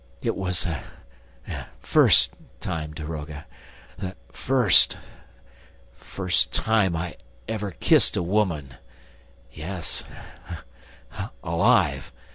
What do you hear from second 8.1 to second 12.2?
a woman... Yes, alive